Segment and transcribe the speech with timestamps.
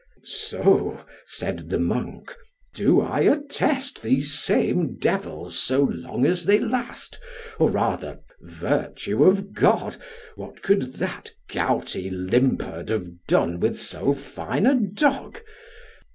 [0.23, 2.35] So, said the monk,
[2.73, 7.19] do I attest these same devils so long as they last,
[7.59, 9.67] or rather, virtue (of) G,
[10.33, 15.39] what could that gouty limpard have done with so fine a dog?